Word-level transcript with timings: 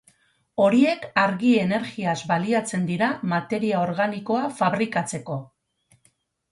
Horiek 0.63 1.03
argi-energiaz 1.23 2.15
baliatzen 2.33 2.89
dira 2.91 3.13
materia 3.35 3.87
organikoa 3.91 4.51
fabrikatzeko. 4.63 5.41